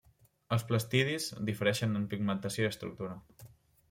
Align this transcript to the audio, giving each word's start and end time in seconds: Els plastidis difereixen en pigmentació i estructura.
Els 0.55 0.63
plastidis 0.69 1.27
difereixen 1.49 1.93
en 1.99 2.07
pigmentació 2.15 2.65
i 2.67 2.71
estructura. 2.71 3.13